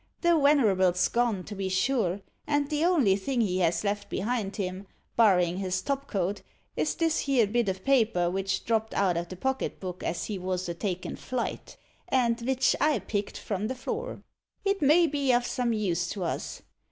[0.21, 4.87] "The wenerable's gone, to be sure; and the only thing he has left behind him,
[5.15, 6.41] barrin' his topcoat,
[6.75, 10.39] is this here bit o' paper vich dropped out o' the pocket book as he
[10.39, 11.77] wos a takin' flight,
[12.07, 14.23] and vich I picked from the floor.
[14.65, 16.63] It may be o' some use to us.